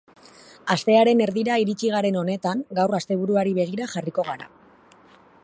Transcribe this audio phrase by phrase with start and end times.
[0.75, 4.51] Astearen erdira iritsi garen honetan, gaur asteburuari begira jarriko gara.